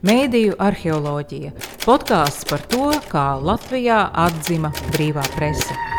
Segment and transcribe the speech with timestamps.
[0.00, 1.50] Mēdīju arheoloģija-
[1.84, 5.89] podkāsts par to, kā Latvijā atzima brīvā prese.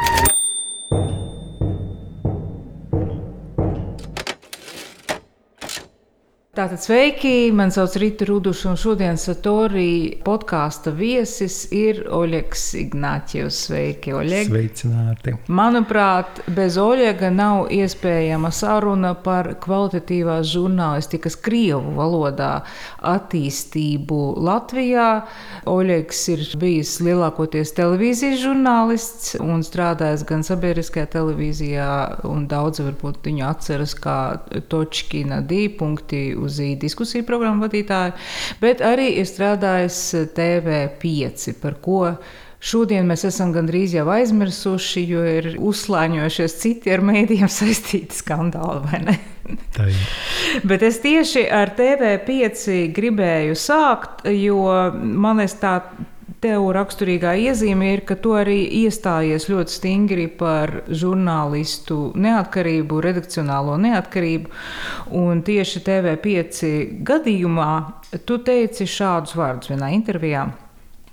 [6.61, 13.61] Tātad sveiki, man sauc Rīta Ruduša, un šodienas Satorija podkāsta viesis ir Oļegs Ignāķevs.
[13.65, 14.51] Sveiki, Oļeg!
[14.51, 15.33] Sveicināti!
[15.49, 22.51] Manuprāt, bez Oļega nav iespējama saruna par kvalitatīvās žurnālistikas krievu valodā
[23.09, 25.07] attīstību Latvijā.
[25.65, 31.89] Oļegs ir bijis lielākoties televīzijas žurnālists un strādājis gan sabiedriskajā televīzijā,
[32.29, 34.19] un daudzi varbūt viņu atceras kā
[34.69, 36.50] Točkina dīpunkti uz
[36.81, 38.15] diskusiju programmu vadītāju,
[38.61, 39.99] bet arī ir strādājis
[40.35, 42.03] TV5, par ko
[42.61, 49.01] šodien mēs esam gandrīz jau aizmirsuši, jo ir uzslāņojušies citi ar mēdījiem saistīti skandāli, vai
[49.07, 49.17] ne?
[50.69, 54.61] Bet es tieši ar TV5 gribēju sākt, jo
[55.01, 55.79] man es tā
[56.41, 64.49] Tev raksturīgā iezīme ir, ka tu arī iestājies ļoti stingri par žurnālistu neatkarību, redakcionālo neatkarību.
[65.21, 66.71] Un tieši TV5
[67.05, 67.69] gadījumā
[68.25, 70.47] tu teici šādus vārdus vienā intervijā.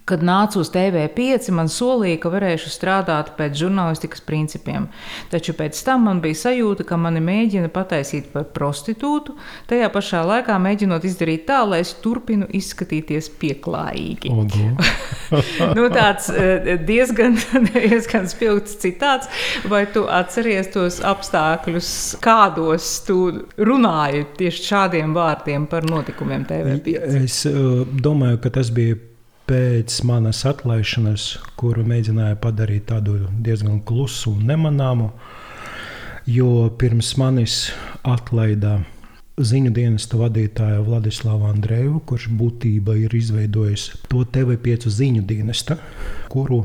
[0.09, 4.89] Kad nācu uz TV5, man solīja, ka varēšu strādāt pēc žurnālistikas principiem.
[5.33, 9.36] Taču pēc tam man bija sajūta, ka mani mēģina pataisīt par prostitūtu,
[9.69, 14.33] tajā pašā laikā mēģinot izdarīt tā, lai es turpinu izskatīties pieklājīgi.
[15.77, 17.36] nu, tāds eh, diezgan,
[17.69, 19.29] diezgan spilgts citāts.
[19.69, 21.91] Vai tu atceries tos apstākļus,
[22.25, 23.19] kādos tu
[23.61, 26.97] runāji tieši šādiem vārdiem par notikumiem TV5?
[27.25, 28.97] Es uh, domāju, ka tas bija
[29.49, 31.25] pēc manas atlaišanas,
[31.57, 35.09] kuru mēģināju padarīt tādu diezgan klusu un nemanāmu,
[36.29, 37.57] jo pirms manis
[38.05, 38.79] atlaida
[39.39, 45.79] ziņu dienesta vadītāja Vladislava Andreju, kurš būtībā ir izveidojis to TV5 ziņu dienestu,
[46.29, 46.65] kuru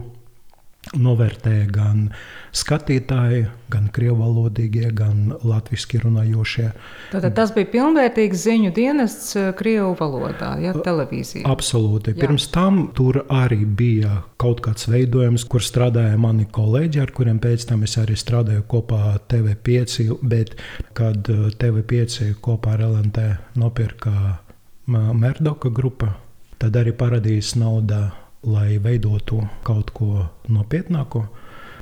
[0.92, 2.10] novērtē gan
[2.54, 6.68] skatītāji, gan krievalodīgie, gan latviešu runājošie.
[7.14, 11.48] Tātad tas bija pilnvērtīgs ziņu dienests eh, krievu valodā, ja televīzija.
[11.50, 12.14] Absolūti.
[12.14, 12.20] Jā.
[12.26, 17.68] Pirms tam tur arī bija kaut kāds veidojums, kur strādāja mani kolēģi, ar kuriem pēc
[17.72, 20.58] tam es arī strādāju kopā TV5, bet
[20.98, 23.30] kad eh, TV5 kopā ar LNT
[23.60, 24.40] nopirka
[24.86, 26.18] Merdoka grupa,
[26.60, 28.10] tad arī parādījās nauda
[28.44, 31.26] lai veidotu kaut ko nopietnāku.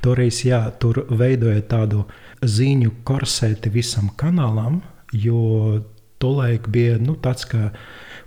[0.02, 2.06] Toreiz jā, tur veidoja tādu
[2.42, 4.80] ziņu korsēti visam kanālam,
[5.12, 5.82] jo
[6.22, 7.46] tolaik bija nu, tāds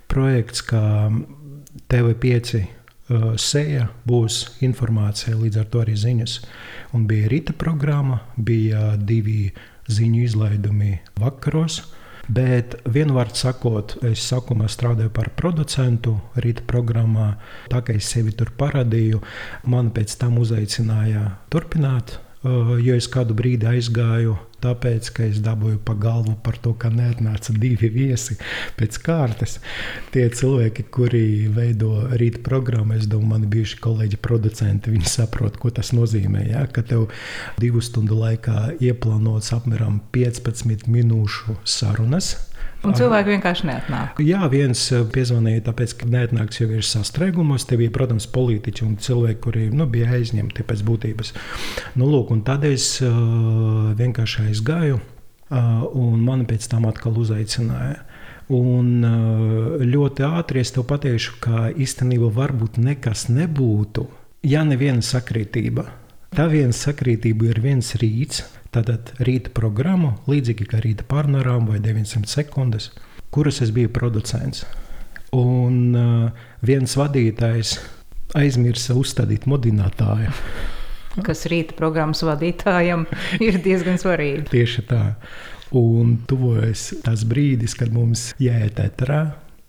[0.08, 1.10] projekts, kā
[1.90, 2.66] TV5 uh,
[3.40, 6.38] sēja būs informācija, līdz ar to arī ziņas.
[6.96, 9.50] Un bija rīta programma, bija divi
[9.88, 11.82] ziņu izlaidumi vakaros.
[12.26, 17.36] Bet vienvārds sakot, es sākumā strādāju par producentu rīta programmā.
[17.70, 19.22] Tā kā es sevi tur parādīju,
[19.70, 22.18] man pēc tam uzaicināja turpināt
[22.82, 27.54] jo es kādu brīdi aizgāju, tāpēc, ka es dabūju pa galvu par to, ka neatnāca
[27.56, 28.38] divi viesi
[28.78, 29.58] pēc kārtas.
[30.14, 35.70] Tie cilvēki, kuri veido rīta programmu, es domāju, mani bijuši kolēģi, producenti, viņi saprot, ko
[35.74, 36.46] tas nozīmē.
[36.50, 36.66] Ja?
[36.70, 37.08] Ka tev
[37.60, 42.34] divu stundu laikā ieplānots apmēram 15 minūšu sarunas
[42.86, 44.20] Un cilvēki vienkārši neatnāk.
[44.24, 47.66] Jā, viens eh, piezvanīja, tāpēc, ka neatnāks jau ir sastrēgumos.
[47.66, 51.34] Te bija, protams, politiķi un cilvēki, kuri nu, bija aizņemti pēc būtības.
[51.98, 53.10] Nu, lūk, tad es uh,
[53.98, 58.02] vienkārši aizgāju, uh, un mani pēc tam atkal uzaicināja.
[58.54, 59.02] Un
[59.82, 64.04] ļoti ātri es tev pateikšu, ka īstenībā varbūt nekas nebūtu,
[64.46, 65.88] ja neviena sakritība.
[66.36, 68.44] Tā viena sakritība ir viens rīts,
[68.76, 72.90] Tātad rīta programmu, līdzīgi kā rīta pārnārām vai 900 sekundes,
[73.32, 74.66] kuras es biju producents.
[75.32, 77.78] Un uh, viens vadītājs
[78.36, 80.34] aizmirsa uzstādīt modinātāju.
[81.24, 83.06] Kas rīta programmas vadītājam
[83.46, 84.44] ir diezgan svarīgi.
[84.52, 85.02] Tieši tā.
[85.76, 89.22] Un tuvojas tas brīdis, kad mums jāiet etrā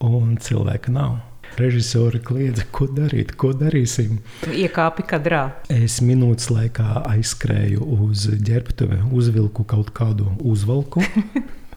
[0.04, 1.16] un cilvēka nav.
[1.58, 4.20] Režisori kliedza, ko darīt, ko darīsim.
[4.52, 5.44] Iekāpi kadrā.
[5.74, 11.06] Es minūtes laikā aizskrēju uz ģērbtuvi, uzvilku kaut kādu uzvalku.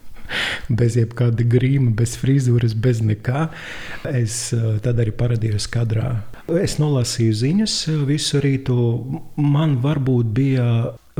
[0.69, 3.47] bez jebkāda grīma, bez frizūras, bez nekā.
[4.07, 6.21] Es eh, tad arī parādījos kadrā.
[6.61, 8.77] Es nolasīju ziņas eh, visu rītu.
[9.41, 10.67] Man varbūt bija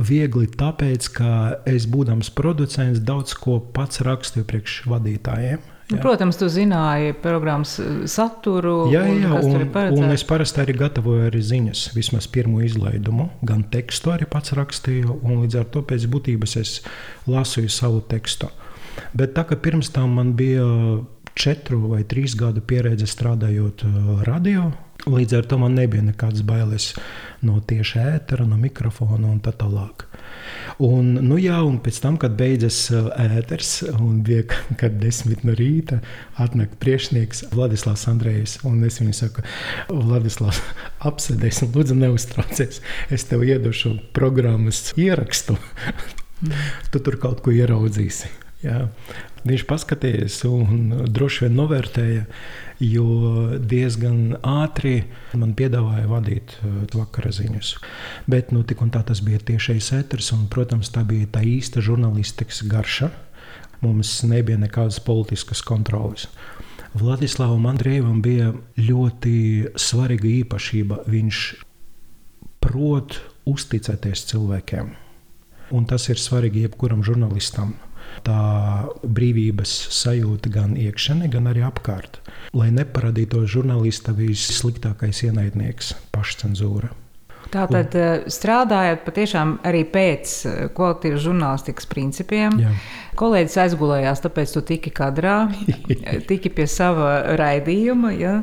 [0.02, 1.34] viegli tāpēc, ka
[1.70, 5.71] es, būdams producents, daudz ko pats rakstīju priekš vadītājiem.
[5.92, 8.76] Nu, protams, tu zināji programmas eh, saturu.
[8.94, 13.30] Jā, jā un, un, un es parasti arī gatavoju arī ziņas, vismaz pirmo izlaidumu.
[13.48, 16.76] Gan tekstu arī pats rakstīju, un līdz ar to pēc būtības es
[17.30, 18.52] lasīju savu tekstu.
[19.18, 20.66] Bet tā kā pirms tam man bija
[21.36, 23.86] četru vai trīs gadu pieredze strādājot
[24.28, 24.72] radio.
[25.10, 26.92] Līdz ar to man nebija nekādas bailes
[27.42, 30.06] no tieši ētera, no mikrofona un tā tālāk.
[30.82, 34.46] Un, nu jā, un pēc tam, kad beidzas ēters, un bija
[34.82, 36.02] kad desmit no rīta,
[36.42, 39.46] atnāk priekšnieks Vladislavs Andrejs, un es viņam saku,
[39.90, 40.62] Vladislavs,
[41.10, 45.58] apsēdies un lūdzu neuztraucies, es tev iedošu programmas ierakstu,
[46.94, 48.38] tu tur kaut ko ieraudzīsi.
[48.62, 48.84] Jā.
[49.42, 52.26] Viņš paskatījās un droši vien novērtēja,
[52.86, 53.06] jo
[53.58, 55.00] diezgan ātri
[55.38, 57.72] man piedāvāja vadīt uh, vakara ziņas.
[58.30, 61.82] Bet nu, tik un tā tas bija tiešais eters, un, protams, tā bija tā īsta
[61.82, 63.10] žurnālistikas garša.
[63.82, 66.28] Mums nebija nekādas politiskas kontrolas.
[66.94, 69.36] Vladislavam Andrēvam bija ļoti
[69.80, 71.02] svarīga īpašība.
[71.10, 71.46] Viņš
[72.62, 73.18] prot
[73.50, 74.92] uzticēties cilvēkiem.
[75.72, 77.74] Un tas ir svarīgi jebkuram žurnālistam
[78.26, 78.40] tā
[79.04, 82.22] brīvības sajūta gan iekšēnē, gan arī apkārt.
[82.58, 86.92] Lai neparādītos žurnālista vissliktākais ienaidnieks- pašcensūra.
[87.52, 92.62] Tātad eh, strādājot patiešām arī pēc eh, kvalitātes žurnālistikas principiem.
[92.64, 92.72] Jā.
[93.20, 95.36] Kolēģis aizgulējās, tāpēc tu tiki kadrā,
[96.32, 98.14] tiki pie sava raidījuma.
[98.16, 98.38] Ja?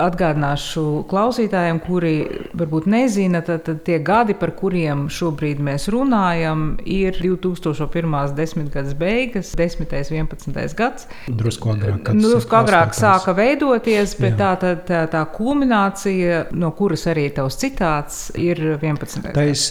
[0.00, 2.14] Atgādināšu klausītājiem, kuri
[2.56, 8.34] varbūt nezina, tad, tad tie gadi, par kuriem šobrīd mēs runājam, ir 2001.
[8.38, 9.84] desmitgades beigas, 10.
[9.84, 10.76] un 11.
[10.78, 11.08] gads.
[11.28, 14.54] Drusku agrāk, Drusku agrāk sāka veidoties, bet Jā.
[14.60, 19.32] tā, tā, tā, kulminācija, no kuras arī tavs citāts, ir 11.
[19.36, 19.66] Tais,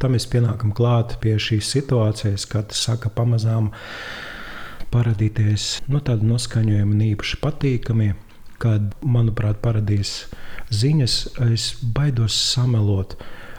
[0.00, 3.72] tam mēs pienākam klāt pie šīs situācijas, kad saka pamazām
[4.92, 8.12] paradīties nu, tādu noskaņojumu īpaši patīkami
[8.62, 10.26] kad, manuprāt, parādīs
[10.72, 11.16] ziņas,
[11.52, 13.16] es baidos samelot.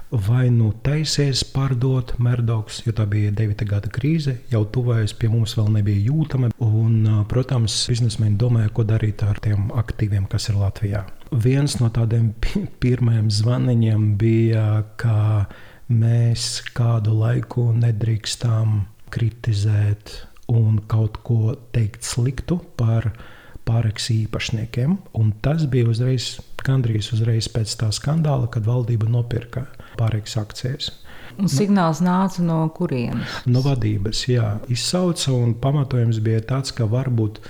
[0.07, 3.65] Vai nu taisies pārdot Merdoks, jo tā bija 9.
[3.67, 6.53] gada krīze, jau tuvojas pie mums vēl nebija jūtama.
[6.63, 11.03] Un, protams, biznesmeni domāja, ko darīt ar tiem aktīviem, kas ir Latvijā.
[11.35, 12.31] Viens no tādiem
[12.83, 15.49] pirmajiem zvaniņiem bija, ka
[15.91, 23.35] mēs kādu laiku nedrīkstām kritizēt un kaut ko teikt sliktu par viņu
[23.67, 24.97] pāreks īpašniekiem.
[25.43, 29.67] Tas bija uzreiz, gandrīz uzreiz pēc tā skandāla, kad valdība nopirka
[29.99, 30.91] pāreks akcijas.
[31.37, 33.41] Un signāls nāca no kurienes?
[33.45, 34.55] No vadības, jā.
[34.73, 37.41] Izsauca un pamatojums bija tāds, ka varbūt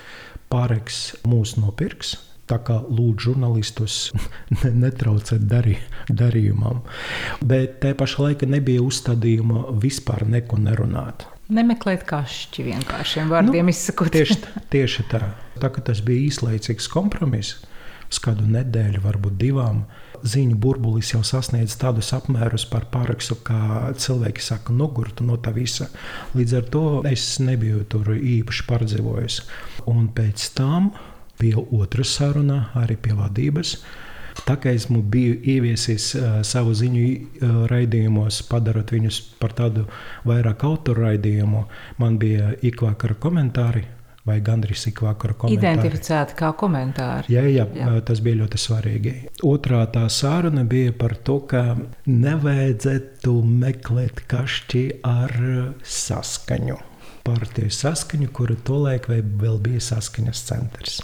[0.51, 2.17] pāreks mūs nopirks.
[2.47, 3.95] Tā kā lūdzu žurnālistus
[4.83, 5.77] netraucēt darī,
[6.07, 6.83] darījumam.
[7.43, 11.27] Bet tajā pašā laikā nebija uzstādījuma vispār neko nerunāt.
[11.47, 14.11] Nemeklēt kašķi vienkāršiem vārdiem nu, izsakot.
[14.11, 14.35] Tieši,
[14.73, 15.21] tieši tā.
[15.61, 17.61] Tā kā tas bija īslaicīgs kompromiss,
[18.11, 19.85] uz kādu nedēļu, varbūt divām,
[20.27, 25.87] ziņu burbulis jau sasniedz tādus apmērus par pārakstu, kā cilvēki saka, nogurtu no tā visa.
[26.35, 29.39] Līdz ar to es nebiju tur īpaši pārdzīvojis.
[29.87, 30.91] Un pēc tam
[31.39, 33.77] bija otra saruna arī pie vadības
[34.45, 36.11] Tā kā esmu ieviesis
[36.45, 39.87] savu ziņu raidījumos, padarot viņus par tādu
[40.27, 41.65] vairāk autoru raidījumu,
[41.97, 43.87] man bija ikvakara komentāri.
[44.27, 45.55] Vai gandrīz ik vakar komentāri.
[45.55, 47.31] Identificēti kā komentāri.
[47.31, 49.13] Jā, jā, jā, tas bija ļoti svarīgi.
[49.47, 51.77] Otrā tā sāruna bija par to, ka
[52.11, 55.31] nevajadzētu meklēt kašķi ar
[55.79, 56.75] saskaņu.
[57.23, 60.99] Partiju saskaņu, kuru tolaik vēl bija saskaņas centrs.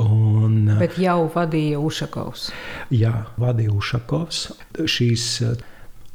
[0.00, 2.48] Un, Bet jau vadīja Ušakovs.
[2.94, 4.46] Jā, vadīja Ušakovs.
[4.88, 5.26] Šīs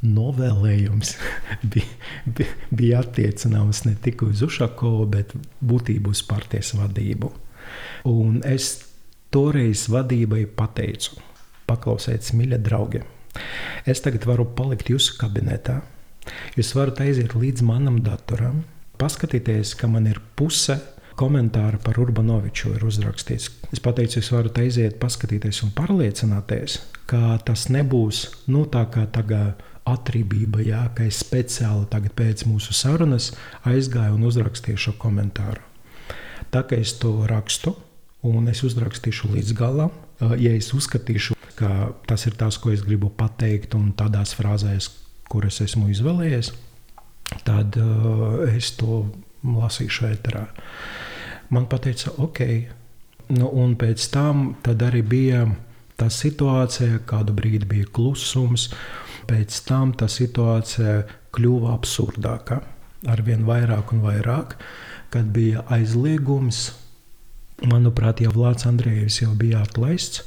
[0.02, 1.14] novēlējums
[1.72, 7.30] bija, bija attiecināms ne tikai uz Ušakovu, bet būtībā uz partijas vadību.
[8.08, 8.70] Un es
[9.34, 11.18] toreiz vadībai pateicu,
[11.68, 13.02] paklausiet, mīļie draugi,
[13.86, 15.80] es tagad varu palikt jūsu kabinetā.
[16.56, 18.62] Jūs varat aiziet līdz manam datoram,
[19.00, 20.78] paskatīties, ka man ir puse
[21.18, 23.50] komentāri par Urbanoviču ir uzrakstīts.
[23.74, 26.78] Es pateicu, es varu aiziet, paskatīties un pārliecināties,
[27.10, 29.58] ka tas nebūs nu, tā kā tagad
[29.88, 33.32] atribība, jā, ka es speciāli pēc mūsu sarunas
[33.68, 35.64] aizgāju un uzrakstīju šo komentāru.
[36.52, 37.74] Tā kā es to rakstu,
[38.24, 43.10] un es uzrakstīšu līdz galam, ja es uzskatīšu, ka tas ir tas, ko es gribu
[43.10, 44.90] pateikt, un tādās frāzēs,
[45.28, 46.52] kuras esmu izvēlējies,
[47.44, 49.02] tad uh, es to
[49.44, 50.46] lasīšu ēterā.
[51.54, 52.40] Man teica, ok.
[53.28, 55.44] Nu, un pēc tam arī bija
[55.98, 58.68] tā situācija, kādu brīdi bija klusums.
[59.28, 61.02] Pēc tam tā situācija
[61.36, 62.62] kļuva absurdāka.
[63.08, 64.56] Arvien vairāk un vairāk,
[65.12, 66.72] kad bija aizliegums.
[67.68, 70.22] Manuprāt, jau Vlads Andrejevs jau bija atlaists.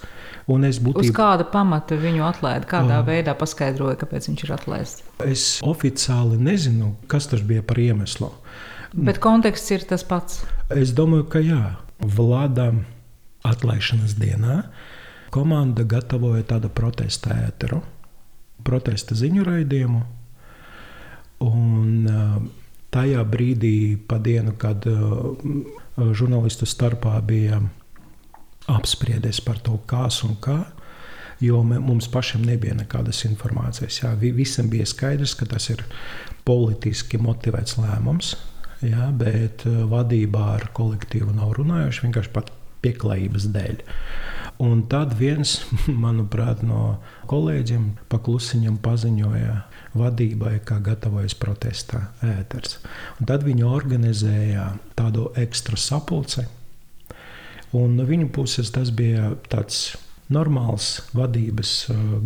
[0.51, 1.05] Būtību...
[1.05, 2.67] Uz kāda pamata viņu atlaida?
[2.67, 5.03] Kādā uh, veidā paskaidroja, kāpēc viņš ir atlaists?
[5.23, 8.33] Es oficiāli nezinu, kas tas bija par iemeslu.
[8.91, 10.41] Bet konteksts ir tas pats.
[10.75, 11.61] Es domāju, ka jā.
[12.01, 12.71] Vlada
[13.45, 14.63] atlaišanas dienā
[15.31, 17.79] komanda gatavoja tādu protesta ēteru,
[18.67, 20.01] protesta ziņu raidījumu.
[21.45, 22.09] Un
[22.91, 23.75] tajā brīdī,
[24.07, 24.85] pa dienu, kad
[25.95, 27.61] žurnālistu starpā bija
[28.69, 30.59] apspriedes par to, kas un kā,
[31.41, 34.03] jo mums pašiem nebija nekādas informācijas.
[34.03, 35.81] Jā, visam bija skaidrs, ka tas ir
[36.45, 38.35] politiski motivēts lēmums,
[38.85, 43.81] jā, bet vadībā ar kolektīvu nav runājuši vienkārši pat pieklājības dēļ.
[44.61, 45.55] Un tad viens,
[46.05, 46.99] manuprāt, no
[47.31, 49.57] kolēģiem paklusiņam paziņoja
[49.97, 52.77] vadībai, kā gatavojas protestā ēters.
[53.19, 56.45] Un tad viņi organizēja tādu ekstra sapulci.
[57.77, 59.95] Un no viņu puses tas bija tāds
[60.31, 61.73] normāls vadības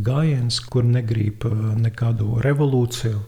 [0.05, 1.45] gājiens, kur negrib
[1.79, 3.21] nekādu revolūciju.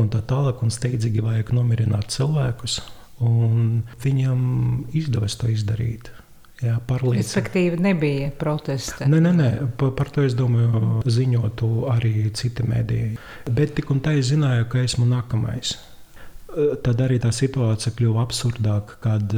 [0.00, 2.80] Un tā tālāk un steidzīgi vajag nomierināt cilvēkus.
[3.22, 4.40] Un viņam
[4.96, 6.10] izdevās to izdarīt.
[6.62, 9.08] Jā, Respektīvi, nebija protesta.
[9.10, 9.48] Nē, nē, nē
[9.78, 13.16] par, par to es domāju, ziņotu arī citi mēdīji.
[13.50, 15.74] Bet tik un tā es zināju, ka esmu nākamais.
[16.86, 19.34] Tad arī tā situācija kļuva absurdāka, kad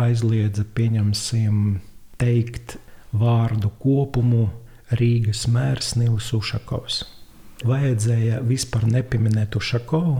[0.00, 1.80] aizliedza pieņemsim
[2.22, 2.76] teikt
[3.10, 4.46] vārdu kopumu
[4.94, 7.02] Rīgas mērs Nils Ušakovs.
[7.64, 10.18] Vajadzēja vispār nepieminēt Ušakovu,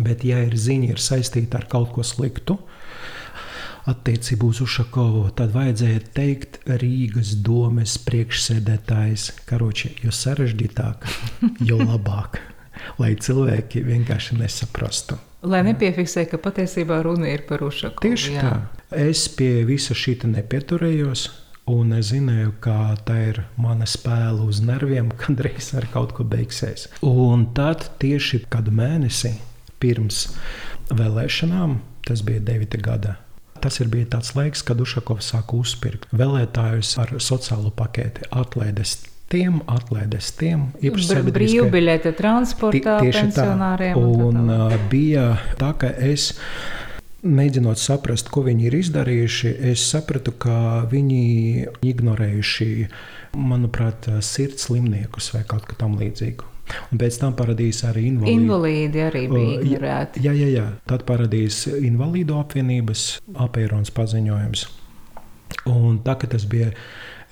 [0.00, 2.58] bet ja ir ziņa ir saistīta ar kaut ko sliktu,
[3.90, 11.04] attiecībā uz Ušakovu, tad vajadzēja teikt Rīgas domes priekšsēdētājs, karoči, jo sarežģītāk,
[11.68, 12.40] jo labāk,
[13.00, 15.20] lai cilvēki vienkārši nesaprastu.
[15.44, 18.00] Lai nepiefiksē, ka patiesībā runa ir par Ušakovu.
[18.06, 18.44] Tieši jā.
[18.48, 18.84] tā.
[19.04, 21.28] Es pie visa šī nepieturējos.
[21.70, 26.26] Un es zināju, ka tā ir mana spēle uz nerviem, kad reiz ar kaut ko
[26.28, 26.90] beigsies.
[27.00, 29.36] Un tad tieši kādu mēnesi
[29.80, 30.26] pirms
[30.92, 32.80] vēlēšanām, tas bija 9.
[32.84, 33.18] gada
[33.64, 38.98] tas ir bijis tāds laiks, kad Ušakovs sāka uzpirkt vēlētājus ar sociālo paketi, atlaides
[39.32, 43.96] tiem, atlaides tiem, īpaši brīvbiļete transportā, pensionāriem.
[43.96, 44.08] Tā.
[44.28, 44.80] Un, un tā.
[44.92, 45.28] bija
[45.60, 46.34] tā, ka es.
[47.24, 51.20] Mēģinot saprast, ko viņi ir izdarījuši, es sapratu, ka viņi
[51.88, 52.66] ignorējuši,
[53.40, 56.50] manuprāt, sirds slimniekus vai kaut ko tamlīdzīgu.
[56.92, 58.36] Un pēc tam parādījās arī invalīdi.
[58.40, 60.22] Invalīdi arī bija ignorēti.
[60.24, 60.66] Jā, jā, jā.
[60.88, 63.06] Tad parādījās invalīdu apvienības
[63.46, 64.68] apēronas paziņojums.
[65.72, 66.70] Un tā, ka tas bija,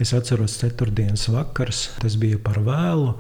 [0.01, 3.17] es atceros, ceturtdienas vakars, tas bija par vēlu.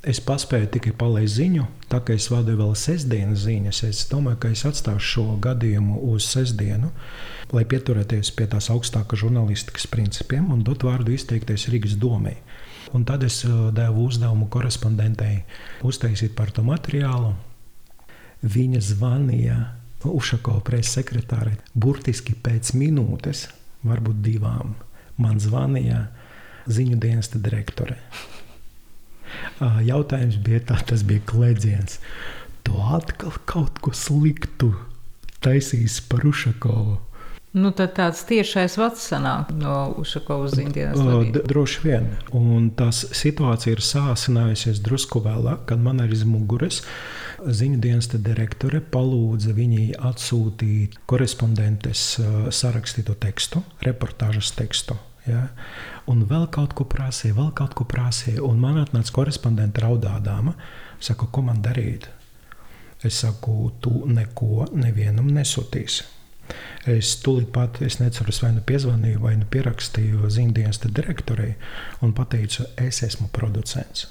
[0.00, 3.82] Es paspēju tikai palaist ziņu, tā kā es vadu vēl sestdienas ziņas.
[3.84, 6.88] Es domāju, ka es atstāšu šo gadījumu uz sestdienu,
[7.52, 12.32] lai pieturēties pie tās augstākās žurnālistikas principiem un dot vārdu izteikties Rīgas domē.
[12.96, 15.42] Un tad es uh, devu uzdevumu korespondentei
[15.84, 17.34] uztaisīt par to materiālu.
[18.40, 19.60] Viņa zvanīja
[20.08, 23.50] Ušakova preses sekretārei burtiski pēc minūtes,
[23.84, 24.78] varbūt divām.
[25.20, 26.06] Man zvanīja
[26.72, 28.00] ziņu dienesta direktore.
[29.86, 32.00] Jautājums bija tāds, tas bija klēdziens.
[32.66, 34.74] Tu atkal kaut ko sliktu
[35.44, 36.98] taisīsi par Ušakovu.
[37.50, 41.40] Nu, tad tāds tiešais vats sanāk no Ušakovas ziņdienas.
[41.50, 42.06] Droši vien.
[42.36, 46.84] Un tās situācija ir sāsinājusies drusku vēlāk, kad man ir izmuguras.
[47.40, 52.04] Ziņu dienas direktore palūdza viņai atsūtīt korespondentes
[52.54, 54.94] sarakstīto tekstu, reportāžas tekstu.
[55.26, 55.48] Ja?
[56.10, 58.42] Un vēl kaut ko prasīja, vēl kaut ko prasīja.
[58.42, 60.56] Un man atnāca korespondente raudādāma.
[61.00, 62.08] Saku, ko man darīt?
[63.06, 66.08] Es saku, tu neko nevienam nesūtīsi.
[66.90, 71.54] Es tūlīt pat, es neceru, vai nu piezvanīju, vai nu pierakstīju ziņdienas direktorei
[72.02, 74.08] un teicu, es esmu producents.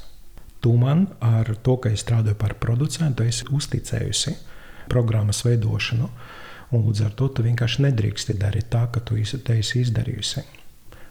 [0.61, 4.35] Tu man ar to, ka es strādāju par producentu, esi uzticējusi
[4.89, 6.09] programmas veidošanu,
[6.71, 10.58] un līdz ar to tu vienkārši nedrīksti darīt tā, ka tu esi izdarījusi.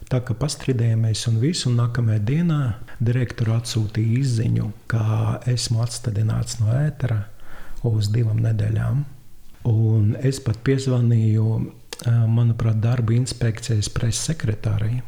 [0.08, 2.60] Tā kā pastrīdējāmies un visu, un nākamajā dienā
[3.04, 7.26] direktora atsūtīja izziņu, ka esmu atstādināts no ētera
[7.84, 9.02] uz divām nedēļām.
[9.68, 11.44] Un es pat piezvanīju,
[12.30, 15.02] manuprāt, darba inspekcijas preses sekretārei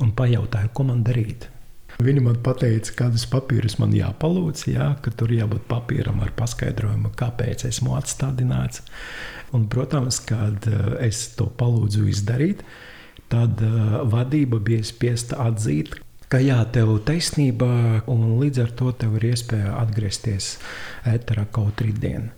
[0.00, 1.48] un pajautāju, ko man darīt.
[2.02, 7.66] Viņa man teica, kādus papīrus man jāpalūdz, jā, ka tur jābūt papīram ar paskaidrojumu, kāpēc
[7.68, 8.82] esmu atstādināts.
[9.52, 10.66] Un, protams, kad
[11.02, 12.62] es to palūdzu izdarīt,
[13.32, 13.60] tad
[14.12, 15.96] vadība bija spiesta atzīt,
[16.32, 17.66] ka jā, tev ir taisnība,
[18.08, 20.54] un līdz ar to tev ir iespēja atgriezties
[21.08, 22.30] ēterā kaut rītdien.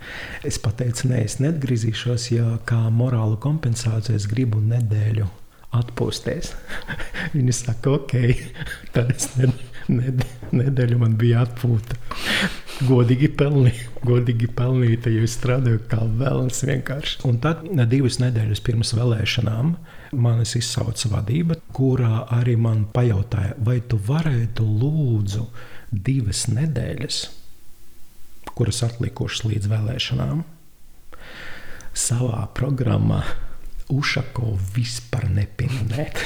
[0.46, 5.28] Es pateicu, nē, es neatgriezīšos, ja kā morāla kompensācija es gribu nedēļu
[5.78, 6.54] atpūsties.
[7.36, 8.16] Viņi saka, ok,
[8.96, 9.52] tad es ne,
[9.94, 10.14] ne,
[10.54, 11.98] nedēļu man bija atpūta.
[12.82, 17.20] Godīgi pelnīja, godīgi pelnīta, jo es strādāju kā vēlams vienkārši.
[17.28, 19.74] Un tad divas nedēļas pirms vēlēšanām
[20.24, 25.46] manis izsauca vadība, kurā arī man pajautāja, vai tu varētu lūdzu
[25.94, 27.22] divas nedēļas,
[28.54, 30.44] kuras atlikušas līdz vēlēšanām,
[31.94, 33.22] savā programmā
[33.94, 36.22] Ušakovu vispār nepieminēt.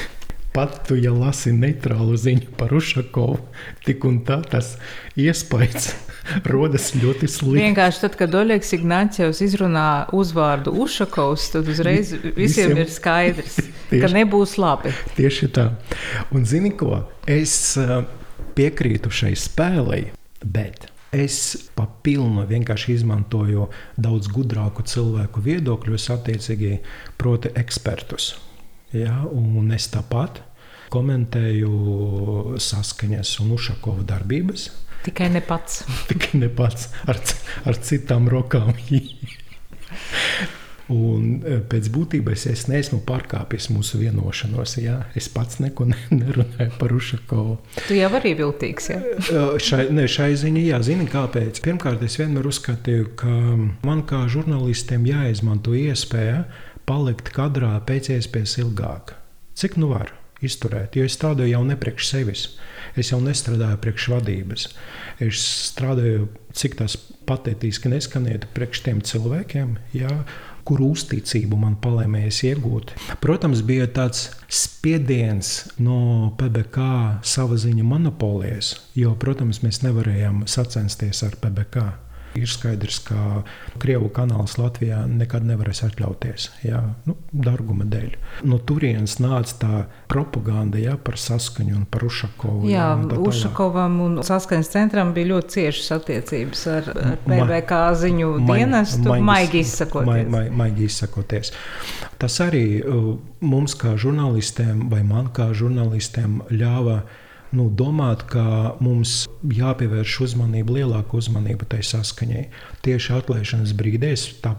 [0.54, 3.38] Pat tu, ja lasi neitrālu ziņu par Ušakovu,
[3.84, 4.72] tik un tā tas
[5.18, 5.92] iespējas
[6.52, 7.62] rodas ļoti slikti.
[7.66, 13.60] Vienkārši tad, kad Oļegs Ignācijos izrunā uzvārdu Ušakovs, tad uzreiz visiem, visiem ir skaidrs,
[13.92, 14.94] tieši, ka nebūs labi.
[15.18, 15.70] Tieši tā.
[16.34, 17.04] Un zini ko?
[17.28, 17.76] Es
[18.58, 20.06] piekrītu šai spēlei,
[20.42, 26.74] bet Es papilnu vienkārši izmantoju daudz gudrāku cilvēku viedokļus, attiecīgi,
[27.16, 28.34] proti, ekspertus.
[28.96, 30.42] Ja, un es tāpat
[30.92, 34.70] komentēju saskaņas un Ušakova darbības.
[35.04, 35.82] Tikai ne pats.
[36.10, 37.20] Tikai ne pats ar,
[37.68, 38.72] ar citām rokām.
[40.88, 44.78] Un e, pēc būtības es neesmu pārkāpis mūsu vienošanos.
[44.80, 44.96] Jā.
[45.18, 47.58] Es pats neko nerunāju par Ušakovu.
[47.84, 48.88] Tu jau arī viltīgs.
[48.94, 49.02] Jā?
[49.04, 51.60] E, šai, ne, šai ziņā, jā, zini, kāpēc.
[51.64, 53.34] Pirmkārt, es vienmēr uzskatīju, ka
[53.84, 56.46] man kā žurnālistiem jāizmanto iespēja
[56.88, 59.14] palikt kadrā pēc iespējas ilgāk.
[59.58, 60.14] Cik nu var
[60.44, 62.44] izturēt, jo es strādāju jau ne priekš sevis.
[62.98, 64.68] Es jau nestrādāju priekš vadības.
[65.22, 65.42] Es
[65.72, 66.94] strādāju, cik tas
[67.28, 69.76] patetiski neskaniet, priekš tiem cilvēkiem.
[69.98, 70.14] Jā
[70.68, 72.92] kuru uzticību man palēmējas iegūt.
[73.24, 76.88] Protams, bija tāds spiediens no PBK
[77.24, 81.86] sava ziņa monopolijas, jo, protams, mēs nevarējām sacensties ar PBK.
[82.38, 83.42] Ir skaidrs, ka
[83.82, 86.48] Krievijas kanāls Latvijā nekad nevarēs atļauties.
[86.66, 88.14] Jā, nu, Darguma dēļ.
[88.48, 89.80] No turienes nāca tā
[90.10, 92.68] propaganda jā, par saskaņu un par Ušakovu.
[92.70, 98.58] Jā, jā Ušakovam un saskaņas centram bija ļoti ciešas attiecības ar, ar PVK ziņu ma
[98.58, 100.28] dienestu, ma maigi izsakoties.
[100.30, 101.52] Ma ma maigi izsakoties.
[102.18, 107.02] Tas arī uh, mums kā žurnālistiem vai man kā žurnālistiem ļāva
[107.56, 112.48] nu, domāt, ka mums jāpievērš uzmanība, lielāka uzmanība tai saskaņai.
[112.84, 114.56] Tieši atlaišanas brīdī es tā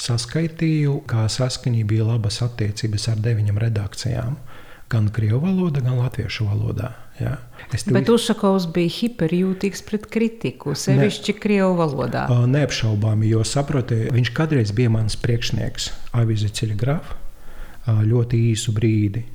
[0.00, 4.38] saskaitīju, kā saskaņā bija labas attiecības ar deviņām redakcijām.
[4.88, 6.94] Gan krievu valodā, gan latviešu valodā.
[7.20, 7.34] Ja.
[7.68, 7.90] Tev...
[7.92, 12.24] Bet Ušakovs bija hiperjūtīgs pret kritiku, sevišķi ne, krievu valodā.
[12.48, 17.18] Neapšaubāmi, jo saproti, viņš kādreiz bija mans priekšnieks, Avīze Ceļgrāfa,
[18.08, 19.26] ļoti īsu brīdi.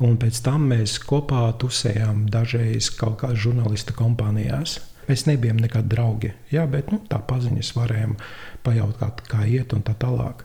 [0.00, 4.78] Un pēc tam mēs kopā tusējām dažreiz kaut kādās žurnālistu kompānijās.
[5.08, 8.12] Mēs nebijām nekādi draugi, jā, bet nu, tā paziņas varējām
[8.62, 10.44] pajautāt, kā iet un tā tālāk.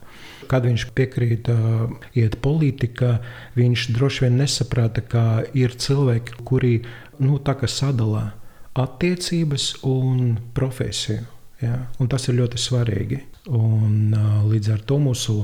[0.50, 3.20] Kad viņš piekrīt uh, iet politikā,
[3.60, 6.74] viņš droši vien nesaprata, ka ir cilvēki, kuri
[7.22, 7.38] nu,
[7.70, 8.32] sadala
[8.74, 11.35] attiecības un profesiju.
[11.64, 11.78] Ja?
[12.12, 13.22] Tas ir ļoti svarīgi.
[13.56, 14.16] Un,
[14.50, 15.38] līdz ar to mūsu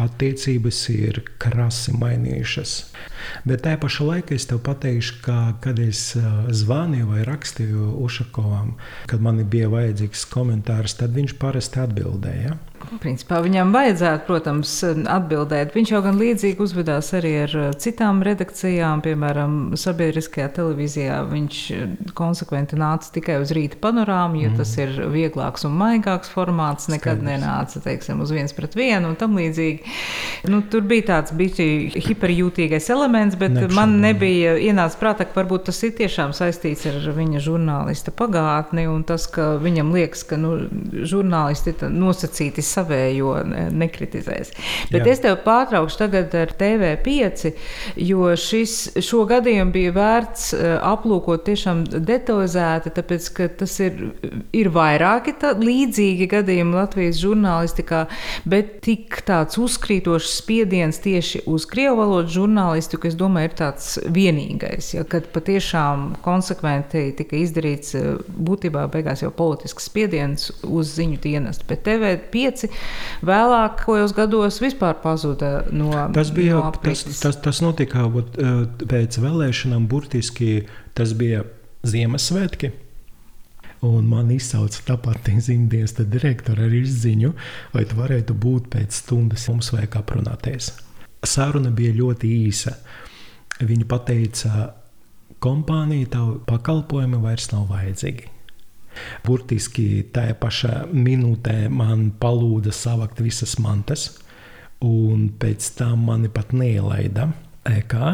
[0.00, 2.72] attiecības ir krasi mainījušās.
[3.46, 6.14] Bet tajā pašā laikā es tev pateikšu, ka, kad es
[6.62, 8.74] zvanīju vai rakstīju Ušakovam,
[9.10, 12.56] kad man bija vajadzīgs komentārs, tad viņš parasti atbildēja.
[13.00, 15.72] Principā viņam vajadzētu, protams, atbildēt.
[15.76, 21.20] Viņš jau gan līdzīgi uzvedās arī ar uh, citām redakcijām, piemēram, sabiedriskajā televīzijā.
[21.30, 21.60] Viņš
[22.18, 24.58] konsekventi nāca tikai uz rīta panorāmu, jo mm.
[24.60, 26.90] tas ir vieglāks un maigāks formāts.
[26.92, 27.28] Nekad Skaidrs.
[27.28, 29.94] nenāca teiksim, uz viens pret vienu un tam līdzīgi.
[30.52, 31.68] Nu, tur bija tāds bija
[32.02, 33.76] hiperjūtīgais elements, bet Nekšana.
[33.76, 39.04] man nebija ienācis prātā, ka varbūt tas ir tiešām saistīts ar viņa žurnālista pagātni un
[39.08, 40.54] tas, ka viņam liekas, ka nu,
[41.08, 43.34] žurnālisti nosacīti savējo
[43.72, 44.52] nekritizēs.
[44.92, 45.12] Bet Jā.
[45.12, 47.52] es tev pārtraukšu tagad ar TV5,
[48.02, 54.12] jo šis, šo gadījumu bija vērts eh, aplūkot tiešām detalizēti, tāpēc, ka tas ir,
[54.56, 58.04] ir vairāki tā, līdzīgi gadījumi Latvijas žurnālistikā,
[58.48, 64.92] bet tik tāds uzkrītošs spiediens tieši uz krievu valodu žurnālistiku, es domāju, ir tāds vienīgais,
[64.96, 71.66] ja, kad patiešām konsekventi tika izdarīts eh, būtībā beigās jau politisks spiediens uz ziņu dienestu.
[71.68, 72.71] Bet TV5 pieci.
[73.26, 76.58] Vēlākajos gados vispār pazuda no tas bija.
[76.58, 80.64] No tas, tas, tas notika uh, pēc vēlēšanām, burtiski
[80.98, 81.44] tas bija
[81.86, 82.72] Ziemassvētki.
[83.82, 87.32] Un man izsauca tāpat zīmēs direktora ar izziņu,
[87.72, 90.70] vai tu varētu būt pēc stundas mums vajag aprunāties.
[91.26, 92.76] Saruna bija ļoti īsa.
[93.62, 94.68] Viņa teica,
[95.42, 98.30] kompānija, tavu pakalpojumu vairs nav vajadzīgi.
[99.26, 104.08] Burtiski tajā pašā minūtē man palūdza savākt visas mantas,
[104.82, 107.30] un pēc tam mani pat neielaida
[107.68, 108.12] ēkā.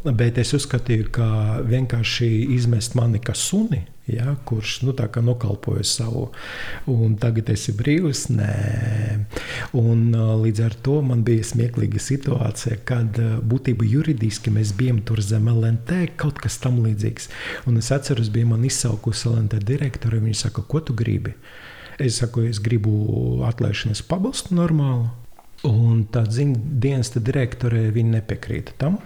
[0.00, 1.26] Bet es uzskatīju, ka
[1.68, 3.82] vienkārši izmest mani kā suni,
[4.16, 6.30] ja, kurš nu, nokalpoja savu,
[6.86, 8.26] un tagad esi brīvs.
[8.34, 8.54] Nē.
[9.78, 10.10] Un,
[10.42, 16.16] līdz ar to man bija smieklīga situācija, kad būtībā juridiski mēs bijām tur zem LNT,
[16.20, 17.30] kaut kas tam līdzīgs.
[17.70, 21.34] Un es atceros, bija man izsaukusi LNT direktori, viņi saka, ko tu gribi?
[22.00, 25.10] Es saku, es gribu atlaišanas pabalstu normālu.
[25.68, 28.96] Un tā dienas direktorē viņa nepiekrīta tam.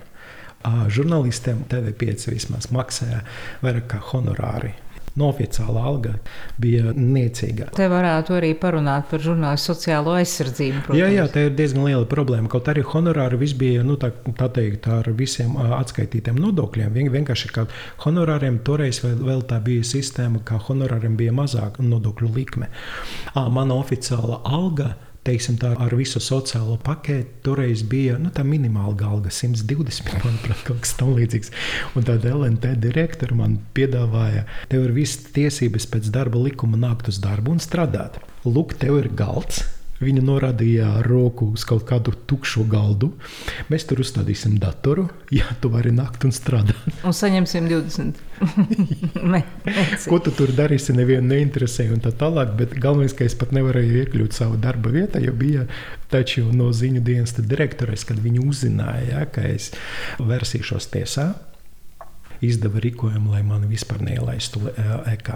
[0.64, 3.24] Žurnālistiem TV5 vismaz maksāja
[3.64, 4.72] vairāk kā honorāri.
[5.14, 6.16] No oficiālā alga
[6.59, 7.68] bija niecīga.
[7.77, 10.81] Te varētu arī parunāt par žurnālistu sociālo aizsardzību.
[10.88, 10.98] Protams.
[10.98, 12.50] Jā, jā, tā ir diezgan liela problēma.
[12.50, 16.90] Kaut arī honorāri viss bija nu, tā, tā teikt, ar visiem atskaitītiem nodokļiem.
[16.98, 17.68] Vien, vienkārši kā
[18.03, 22.72] honorāriem toreiz vēl, vēl tā bija sistēma, ka honorāriem bija mazāka nodokļu likme.
[23.35, 28.94] À, mana oficiāla alga teiksim, tā, ar visu sociālo paketi toreiz bija nu, tā minimāla
[29.08, 31.54] alga, 120, manuprāt, kaut kas tamlīdzīgs.
[31.96, 37.22] Un tad LNT direktori man piedāvāja, tev ir visas tiesības pēc darba likuma nākt uz
[37.24, 38.20] darbu un strādāt.
[38.44, 39.64] Lūk, tev ir galds
[40.04, 43.12] Viņa norādīja roku uz kaut kādu tukšu galdu.
[43.72, 46.76] Mēs tur uzstādīsim datoru, ja tu vari nākt un strādāt.
[47.06, 48.20] Un saņemsim 20.
[49.34, 49.40] ne,
[50.10, 52.52] Ko tu tur darīsi, nevienu neinteresē un tā tālāk.
[52.58, 55.64] Bet galvenais, ka es pat nevarēju iekļūt savu darba vietā, jo bija
[56.12, 59.72] taču no ziņu dienesta direktores, kad viņi uzzināja, ja, ka es
[60.20, 61.32] versīšos tiesā
[62.44, 64.62] izdeva rīkojumu, lai mani vispār neielaistu
[65.12, 65.30] EK.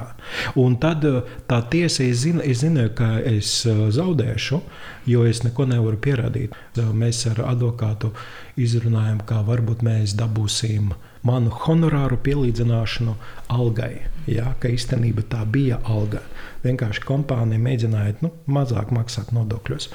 [0.61, 4.61] Un tad e, tā tiesa, es, zinu, es zināju, ka es e, zaudēšu,
[5.09, 6.57] jo es neko nevaru pierādīt.
[6.77, 8.12] E, mēs ar advokātu
[8.61, 10.92] izrunājam, kā varbūt mēs dabūsim
[11.26, 13.14] manu honorāru pielīdzināšanu
[13.54, 14.07] algai.
[14.28, 16.20] Ja, ka īstenībā tā bija alga.
[16.64, 19.88] Vienkārši kompānija mēģināja nu, mazāk maksāt nodokļus.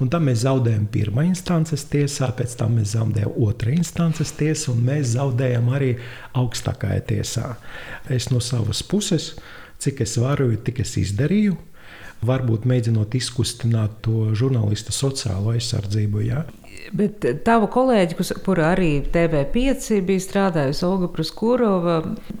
[0.00, 4.86] Un tam mēs zaudējām pirmā instances tiesā, pēc tam mēs zaudējām otrā instances tiesā, un
[4.86, 5.92] mēs zaudējām arī
[6.38, 7.52] augstākajā tiesā.
[8.08, 9.34] Es no savas puses,
[9.84, 11.58] cik es varu, tik es izdarīju
[12.24, 16.22] varbūt mēģinot izkustināt to žurnālistu sociālo aizsardzību.
[16.24, 16.44] Ja?
[16.92, 21.94] Bet tava kolēģi, kur arī TV5 bija strādājusi, Olga Praskurova,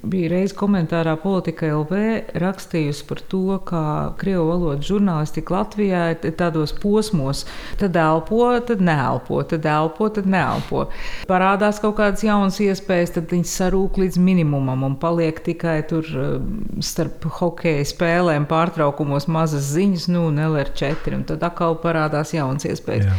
[0.04, 2.00] bija reiz komentārā Politika LV
[2.42, 3.84] rakstījusi par to, kā
[4.20, 7.44] krievu valodas žurnālistika Latvijā ir tādos posmos.
[7.80, 10.84] Tad elpo, tad neelpo, tad elpo, tad neelpo.
[11.30, 16.52] Parādās kaut kādas jaunas iespējas, tad viņas sarūk līdz minimumam un paliek tikai tur um,
[16.84, 23.08] starp hokeja spēlēm pārtraukumos mazas ziņas, nu, un LR4, un tad atkal parādās jaunas iespējas.
[23.08, 23.18] Jā.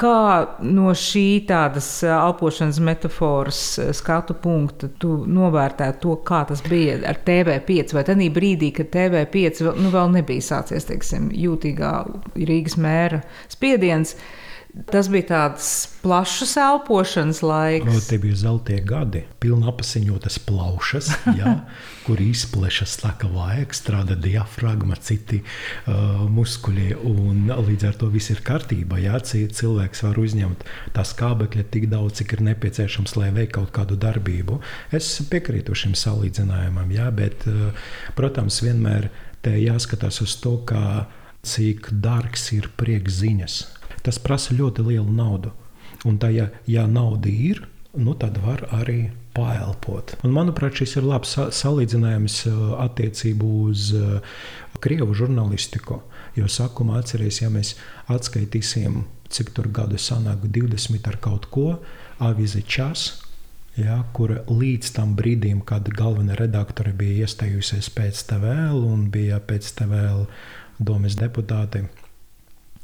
[0.00, 0.16] Kā
[0.64, 3.62] no šī tādas elpošanas metafāras
[3.96, 9.64] skatu punkta tu novērtētu to, kā tas bija ar TV5, vai tajā brīdī, kad TV5
[9.66, 11.92] vēl, nu, vēl nebija sācies teiksim, jūtīgā
[12.38, 13.22] Rīgas mēra
[13.52, 14.16] spiediens.
[14.72, 15.66] Tas bija tāds
[16.00, 17.84] plašs elpošanas laiks.
[17.84, 21.52] No, tie bija zeltie gadi, pilni apziņotas plaušas, jā,
[22.06, 26.86] kur izplešas tā, ka vajag strādā diafragma, citi uh, muskuļi.
[27.52, 29.02] Līdz ar to viss ir kārtībā.
[29.04, 30.64] Jā, cilvēks var uzņemt
[30.96, 34.56] tās kābekļa tik daudz, cik ir nepieciešams, lai veiktu kaut kādu darbību.
[34.96, 39.10] Es piekrītu šim salīdzinājumam, jā, bet, uh, protams, vienmēr
[39.44, 40.56] te jāskatās uz to,
[41.44, 43.60] cik dārgs ir priekšziņas
[44.06, 45.52] tas prasa ļoti lielu naudu.
[46.08, 47.62] Un tā, ja, ja nauda ir,
[47.94, 50.16] nu, tad var arī paelpot.
[50.24, 54.38] Un, manuprāt, šis ir labs salīdzinājums uh, attiecībā uz uh,
[54.82, 56.02] krievu žurnālistiku.
[56.36, 57.74] Jo sākumā atcerieties, ja mēs
[58.12, 61.66] atskaitīsim, cik tur gadu sanāk 20 ar kaut ko,
[62.22, 63.12] avīze čas.
[63.76, 69.70] Ja, kur līdz tam brīdim, kad galvenā redaktore bija iestājusies pēc TVL un bija pēc
[69.78, 70.26] TVL
[70.76, 71.86] domas deputāti,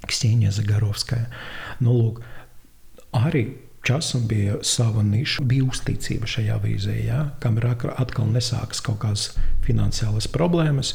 [0.07, 1.27] Ksīņa Zagarovskaja.
[1.83, 2.23] Nu, lūk,
[3.17, 3.49] arī
[3.89, 7.21] Časam bija sava niša, bija uzticība šajā vīzē, ja?
[7.41, 9.31] kamēr atkal nesākas kaut kādas
[9.65, 10.91] finansiālas problēmas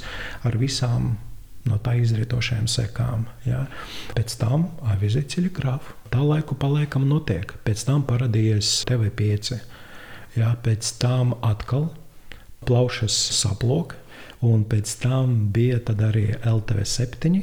[0.46, 1.16] ar visām
[1.66, 3.26] no tā izrietošajām sekām.
[3.48, 3.64] Ja?
[4.14, 5.96] Pēc tam avīzē ceļa grāfa.
[6.14, 7.56] Tā laiku paliekam notiek.
[7.66, 9.56] Pēc tam parādījās TV5.
[10.38, 10.54] Ja?
[10.62, 11.90] Pēc tam atkal
[12.68, 13.98] plaušas saplok,
[14.44, 17.42] un pēc tam bija arī LTV 7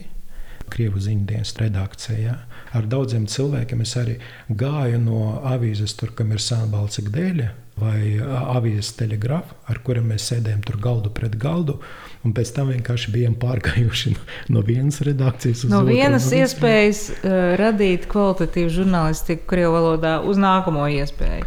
[0.71, 2.37] Krievu ziņu dienas redakcijā.
[2.77, 8.21] Ar daudziem cilvēkiem es arī gāju no avīzes, tur, kam ir Sāna Balcika dēļa vai
[8.21, 11.81] avīzes telegrāfa, ar kuriem mēs sēdējām tur galdu pret galdu.
[12.21, 15.95] Un pēc tam vienkārši bijām pārgājuši no, no vienas redakcijas uz no otru.
[15.95, 21.47] Vienas no vienas iespējas uh, radīt kvalitatīvu žurnālistiku Krievijas valodā uz nākamo iespēju.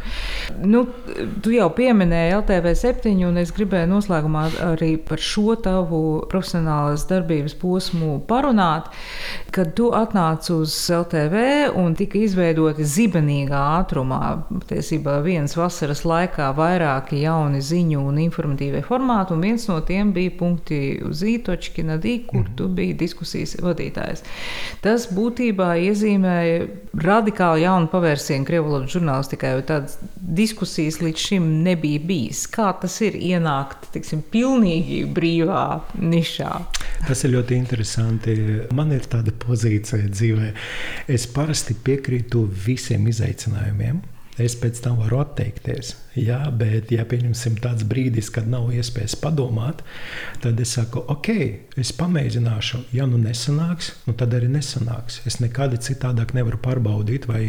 [0.66, 0.86] Nu,
[1.44, 7.58] tu jau pieminēji LTV 7, un es gribēju noslēgumā arī par šo tavu profesionālās darbības
[7.62, 8.90] posmu parunāt.
[9.54, 14.22] Kad tu atnāci uz LTV un tika izveidoti zibenīgā ātrumā,
[14.64, 20.14] patiesībā vienas vasaras laikā laikā vairāki jauni ziņu un informatīvie formāti, un viens no tiem
[20.16, 22.56] bija punkti uz ītočkina dī, kur mm.
[22.58, 24.24] tu biji diskusijas vadītājs.
[24.84, 26.68] Tas būtībā iezīmēja
[27.04, 32.46] radikāli jaunu pavērsienu Krievijas žurnālistikai, jo tādas diskusijas līdz šim nebija bijis.
[32.52, 35.64] Kā tas ir ienākt, tiksim, pilnīgi brīvā
[36.00, 36.52] nišā?
[37.08, 38.38] Tas ir ļoti interesanti.
[38.76, 40.54] Man ir tāda pozīcija dzīvē.
[41.12, 44.02] Es parasti piekrītu visiem izaicinājumiem.
[44.42, 45.94] Es pēc tam varu atteikties.
[46.14, 49.80] Jā, bet, ja pieņemsim tāds brīdis, kad nav iespējas padomāt,
[50.44, 51.30] tad es saku, ok,
[51.82, 52.84] es pamēģināšu.
[52.94, 55.24] Ja nu nesanāks, nu tad arī nesanāks.
[55.26, 57.42] Es nekādi citādāk nevaru pārbaudīt, vai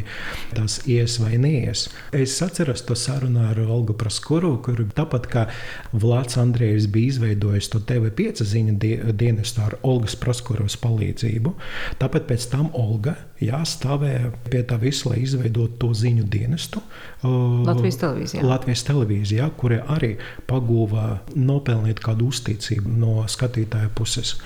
[0.57, 1.90] tas ies vai neies.
[2.16, 5.44] Es atceros to sarunu ar Olgu Praskuru, kur tāpat kā
[5.92, 8.79] Vlads Andrejs bija izveidojis to TV5 ziņu
[9.12, 11.53] dienestu ar Olgas Praskurovas palīdzību,
[12.00, 16.83] tāpat pēc tam Olga jā, stāvēja pie tā visa, lai izveidotu to ziņu dienestu.
[17.24, 18.44] Latvijas televīzijā.
[18.55, 20.14] Latvijas televīzijā, kurie arī
[20.49, 24.37] pagūva nopelnīt kādu uzticību no skatītāja puses.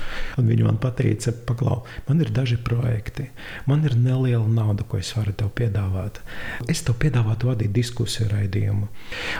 [0.40, 3.28] Un viņi man teica, paklau, man ir daži projekti,
[3.68, 6.22] man ir neliela nauda, ko es varu tev piedāvāt.
[6.68, 8.88] Es tev piedāvātu vadīt diskusiju raidījumu.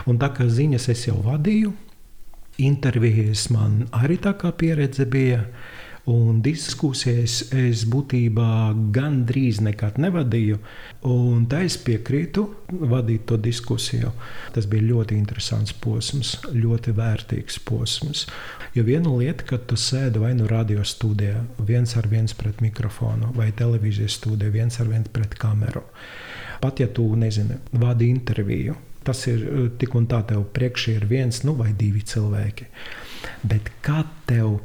[0.07, 1.73] Un tā kā ziņas es jau vadīju,
[2.59, 5.45] intervijas man arī tā kā pieredze bija.
[6.09, 10.57] Un diskusijas es būtībā gandrīz nekad nevadīju.
[11.05, 12.47] Un tā es piekrītu
[12.89, 14.09] vadīt to diskusiju.
[14.55, 18.23] Tas bija ļoti interesants posms, ļoti vērtīgs posms.
[18.73, 23.29] Jo viena lieta, kad tu sēdi vai nu radio studijā, viens ar viens pret mikrofonu,
[23.37, 25.85] vai televīzijas studijā, viens ar viens pret kameru.
[26.63, 28.73] Pat ja tu nezini, vadi interviju,
[29.05, 29.45] tas ir
[29.77, 32.69] tik un tā, tev priekšā ir viens nu, vai divi cilvēki.
[33.45, 34.57] Bet kā tev?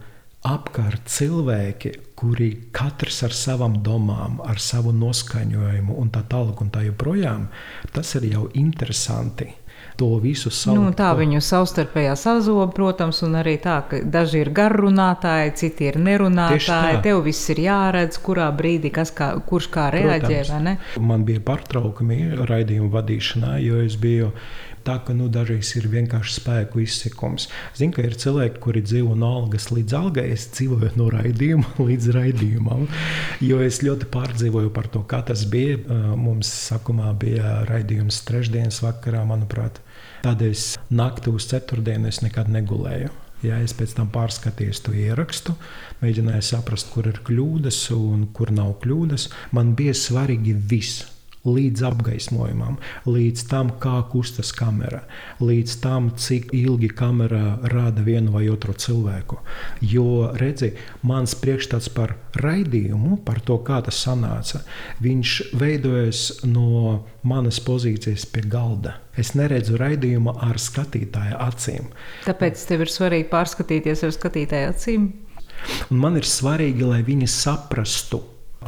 [0.44, 6.85] Apkārt cilvēki, kuri katrs ar savām domām, ar savu noskaņojumu un tā tālāk un tā
[6.85, 7.48] joprojām,
[7.92, 9.50] tas ir jau interesanti.
[9.94, 10.74] To visu savu.
[10.74, 16.00] Nu, tā viņu savstarpējā sazoba, protams, un arī tā, ka daži ir garrunātāji, citi ir
[16.02, 16.98] nerunātāji.
[17.04, 20.40] Tev viss ir jāredz, kurā brīdī kas kā, kurš kā reaģē.
[20.98, 24.33] Man bija pārtraukumi raidījuma vadīšanā, jo es biju
[24.85, 27.47] Tā ka nu, dažreiz ir vienkārši spēku izsekums.
[27.77, 32.11] Zinu, ka ir cilvēki, kuri dzīvo no algas līdz algai, es dzīvoju no raidījuma līdz
[32.12, 32.85] raidījumam.
[33.40, 35.81] Jo es ļoti pārdzīvoju par to, kā tas bija.
[36.20, 39.81] Mums sākumā bija raidījums trešdienas vakarā, manuprāt.
[40.27, 43.09] Tādēļ es naktī uz ceturtdienu nekad negulēju.
[43.44, 45.53] Ja es pēc tam pārskatīju to ierakstu,
[46.01, 49.29] mēģināju saprast, kur ir kļūdas un kur nav kļūdas.
[49.57, 51.05] Man bija svarīgi viss
[51.44, 52.78] līdz apgaismojumam,
[53.09, 55.02] līdz tam, kā kustas kamera,
[55.44, 59.38] līdz tam, cik ilgi kamera rāda vienu vai otru cilvēku.
[59.85, 60.72] Jo, redzi,
[61.04, 64.64] mans priekšstats par raidījumu, par to, kā tas sanāca,
[65.04, 68.98] viņš veidojas no manas pozīcijas pie galda.
[69.20, 71.92] Es neredzu raidījumu ar skatītāja acīm.
[72.26, 75.12] Tāpēc tev ir svarīgi pārskatīties ar skatītāja acīm.
[75.90, 78.20] Un man ir svarīgi, lai viņi saprastu,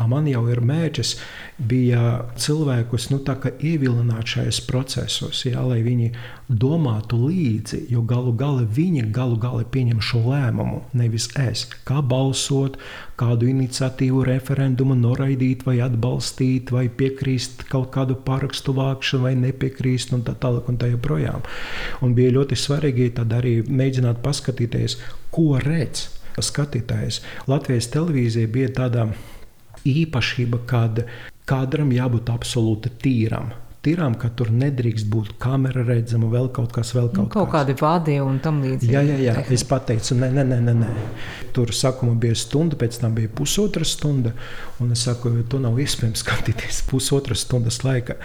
[0.08, 1.14] Man jau ir mērķis,
[1.56, 2.00] bija
[2.36, 6.10] cilvēkus nu, ievilināt šajos procesos, jā, lai viņi
[6.46, 11.64] domātu līdzi, jo galu galā viņi galu galā pieņem šo lēmumu, nevis es.
[11.88, 12.76] Kā balsot,
[13.18, 20.26] kādu iniciatīvu, referendumu noraidīt, vai atbalstīt, vai piekrist kaut kādu parakstu vākšanu, vai nepiekrist, un
[20.26, 21.46] tā tālāk, un tā joprojām.
[22.04, 25.00] Un bija ļoti svarīgi arī mēģināt paskatīties,
[25.32, 26.10] ko redz
[26.42, 27.22] skatītājs.
[27.48, 29.06] Latvijas televīzija bija tādā
[29.92, 31.04] īpašība, kad
[31.46, 33.54] kadram jābūt absolūti tīram.
[33.86, 37.52] Tīrām, ka tur nedrīkst būt kamera redzama, vēl kaut kas, vēl kaut, nu, kaut kas.
[37.52, 38.90] kādi vādi un tam līdzīgi.
[38.90, 39.34] Jā, jā, jā.
[39.54, 40.88] es pateicu, nē, nē, nē, nē, nē.
[41.54, 44.32] Tur sākumā bija stunda, pēc tam bija pusotra stunda.
[44.82, 48.18] Un es saku, to nav iespējams skatīties pusotras stundas laikā.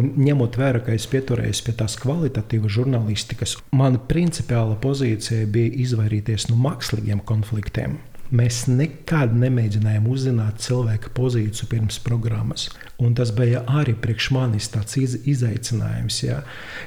[0.00, 6.48] Un ņemot vērā, ka es pieturējos pie tās kvalitatīvas žurnālistikas, mana principiāla pozīcija bija izvairīties
[6.48, 8.00] no mākslīgiem konfliktiem.
[8.32, 12.70] Mēs nekad nemēģinājām uzzināt cilvēka pozīciju pirms programmas.
[13.02, 16.38] Un tas bija arī priekš manis tāds iz, izaicinājums, jā,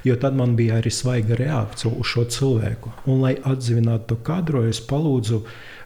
[0.07, 2.95] jo tad man bija arī svaiga reakcija uz šo cilvēku.
[3.05, 5.43] Un, lai atdzīvinātu to kadru, es palūdzu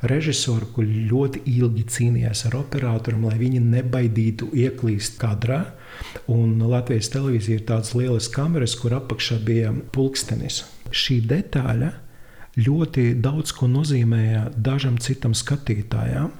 [0.07, 5.65] režisoru, kurš ļoti ilgi cīnījās ar operatoriem, lai viņi nebaidītu ieklīst kadrā.
[6.31, 10.63] Un Latvijas televīzija ir tādas lielas kameras, kur apakšā bija pulkstenis.
[10.95, 11.97] Šī detaļa
[12.59, 16.31] ļoti daudz ko nozīmēja dažam citam skatītājam,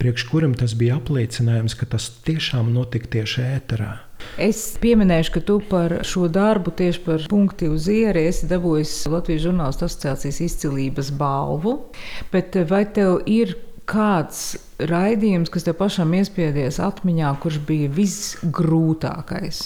[0.00, 3.92] priekš kuram tas bija apliecinājums, ka tas tiešām notika tieši ēterā.
[4.40, 9.44] Es pieminēšu, ka tu par šo darbu, tieši par punktu uz ieru, esi dabūjis Latvijas
[9.46, 11.76] žurnālistu asociācijas izcilības balvu.
[12.32, 13.56] Bet vai tev ir
[13.88, 19.60] kāds raidījums, kas tev pašam iespiedies atmiņā, kurš bija visgrūtākais?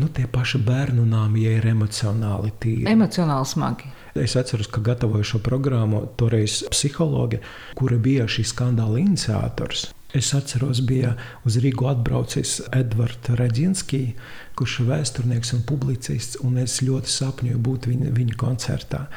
[0.00, 2.88] Nu, tie paši bērnu nāmi, ja ir emocionāli tīri.
[2.90, 3.90] Emocionāli smagi.
[4.14, 7.40] Es atceros, ka gatavoju šo programmu, toreiz psihologe,
[7.74, 9.88] kura bija šī skandāla iniciators.
[10.14, 14.14] Es atceros, bija uz Rīgu atbraucis Edvards Reģinskis,
[14.54, 19.08] kurš ir vēsturnieks un publicists, un es ļoti sapņoju būt viņa, viņa koncertā.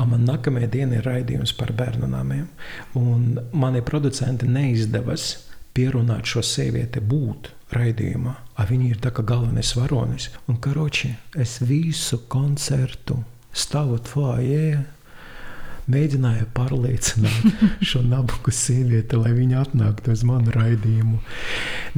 [0.00, 2.46] Man nākamajā dienā ir raidījums par bērnu namiem,
[2.96, 5.26] un mani producenti neizdevās
[5.74, 8.36] pierunāt šo sievieti būt raidījumā.
[8.70, 13.18] Viņa ir tā kā galvenais varonis, un karoči, es visu koncertu
[13.56, 14.80] stāvot fājē,
[15.90, 21.20] mēģināja pārliecināt šo nabaga sievieti, lai viņa atnāktu uz manu raidījumu.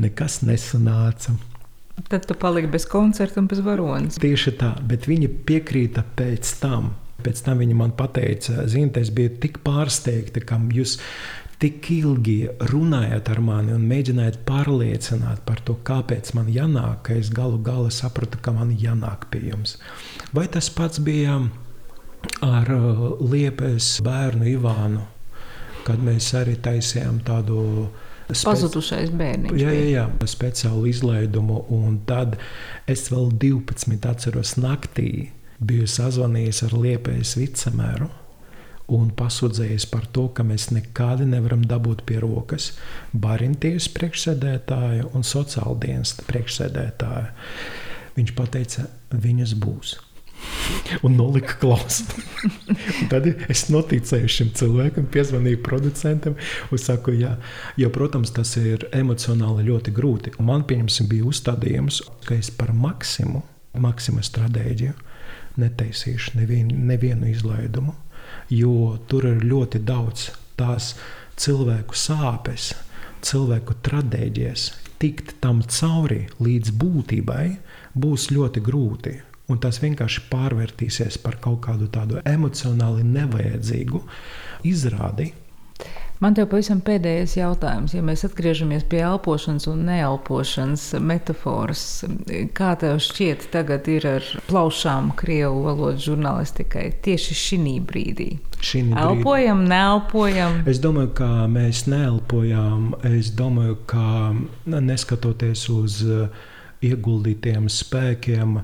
[0.02, 1.36] Nekas nesanāca.
[2.08, 4.16] Tad tu paliki bez koncerta un bez varonas.
[4.22, 6.94] Tieši tā, bet viņa piekrīta pēc tam.
[7.22, 10.96] Pēc tam viņa man teica, ziniet, es biju tik pārsteigta, ka jūs
[11.62, 12.36] tik ilgi
[12.72, 17.92] runājāt ar mani un mēģinājāt pārliecināt par to, kāpēc man jānāk, ka es galu galā
[17.94, 19.76] sapratu, ka man jānāk pie jums.
[20.34, 21.38] Vai tas pats bija
[22.42, 25.04] ar uh, Liepes bērnu Ivānu,
[25.86, 27.90] kad mēs arī taisījām tādu
[28.32, 28.46] Spēc...
[28.46, 29.50] Pazudušais bērns.
[29.60, 31.58] Jā, jā, jā, speciālu izlaidumu.
[31.74, 32.38] Un tad
[32.88, 33.98] es vēl 12.
[34.08, 38.08] atceros naktī biju sazvanījis ar Liepējas vicemēru
[38.90, 42.72] un pasūdzējies par to, ka mēs nekādi nevaram dabūt pie rokas
[43.12, 47.28] Barinties priekšsēdētāju un sociāldienas priekšsēdētāju.
[48.16, 49.94] Viņš teica, viņas būs.
[51.06, 52.10] Un nolika klausīt.
[53.12, 56.34] tad es noticēju šim cilvēkam, piezvanīju producentam
[56.70, 57.36] un saku, jā,
[57.78, 60.34] jo, protams, tas ir emocionāli ļoti grūti.
[60.42, 63.44] Un man, pieņemsim, bija uzstādījums, ka es par maksimu,
[63.78, 64.96] maksima stratēģiju
[65.62, 67.94] netaisīšu nevienu, nevienu izlaidumu
[68.52, 70.28] jo tur ir ļoti daudz
[70.60, 70.92] tās
[71.40, 72.72] cilvēku sāpes,
[73.24, 74.70] cilvēku traģēdijas.
[75.02, 77.46] Tikt tam cauri līdz būtībai
[77.98, 79.14] būs ļoti grūti.
[79.50, 84.00] Un tas vienkārši pārvērtīsies par kaut kādu tādu emocionāli nevajadzīgu
[84.70, 85.32] izrādi,
[86.22, 87.96] Man te pavisam pēdējais jautājums.
[87.96, 91.82] Ja mēs atgriežamies pie elpošanas un neelpošanas metafāras,
[92.54, 98.28] kā tev šķiet, tagad ir ar plaušām krievu valodas žurnālistikai tieši šī brīdī?
[98.62, 100.60] Šinī elpojam, neelpojam.
[100.70, 102.92] Es domāju, ka mēs neelpojam.
[103.08, 104.30] Es domāju, ka
[104.70, 105.98] neskatoties uz
[106.86, 108.60] ieguldītiem spēkiem,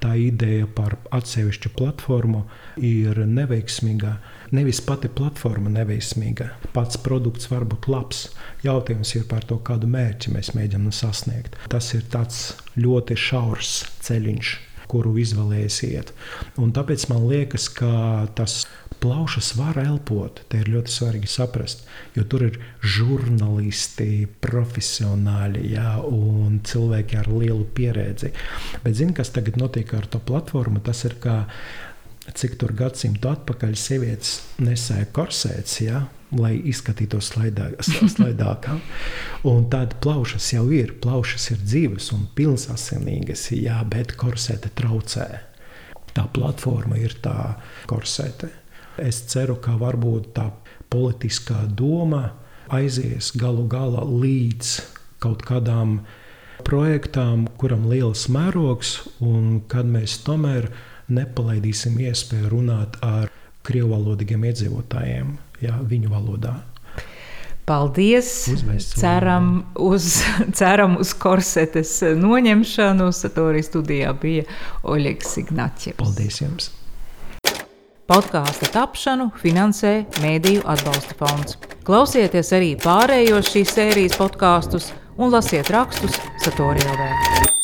[0.00, 2.46] tā ideja par atsevišķu platformu
[2.80, 4.16] ir neveiksmīga.
[4.54, 6.44] Nevis pati platforma neveiksmīga,
[6.76, 8.20] pats produkts var būt labs.
[8.62, 11.56] Jautājums ir par to, kādu mērķi mēs mēģinām sasniegt.
[11.72, 13.72] Tas ir tāds ļoti šaurs
[14.06, 14.52] ceļš,
[14.92, 16.12] kuru izvēlēsiet.
[16.62, 18.60] Un tāpēc man liekas, ka tas
[19.02, 20.44] plaušas var elpot.
[20.52, 21.82] Te ir ļoti svarīgi saprast,
[22.14, 22.60] jo tur ir
[22.94, 28.30] žurnālisti, profesionāļi jā, un cilvēki ar lielu pieredzi.
[28.84, 30.84] Bet zini, kas tagad notiek ar to platformu?
[30.84, 31.40] Tas ir kā
[32.32, 37.30] cik tur gadsimtu atpakaļ sievietes nesēja korsēts, ja, lai izskatītos
[38.14, 38.78] slaidākā.
[39.50, 45.28] Un tāda plaušas jau ir, plaušas ir dzīves un pilnsasinīgas, jā, bet korsēte traucē.
[46.14, 47.56] Tā platforma ir tā
[47.90, 48.48] korsēte.
[49.02, 50.48] Es ceru, ka varbūt tā
[50.92, 52.28] politiskā doma
[52.72, 54.76] aizies galu galā līdz
[55.22, 55.98] kaut kādām
[56.64, 60.70] projektām, kuram ir liels mērogs, un kad mēs tomēr
[61.08, 63.32] nepalaidīsim iespēju runāt ar
[63.64, 66.54] krievvalodīgiem iedzīvotājiem, jā, viņu valodā.
[67.64, 68.28] Paldies!
[68.92, 70.20] Ceram uz,
[70.58, 73.08] ceram uz korsetes noņemšanu.
[73.16, 74.44] Satorijas studijā bija
[74.84, 75.96] Oļegs Ignaķis.
[76.00, 76.72] Paldies jums!
[78.04, 81.56] Podkāstu tapšanu finansē Mēdīju atbalsta fonds.
[81.88, 87.54] Klausieties arī pārējos šīs sērijas podkāstus un lasiet rakstus Satorijā.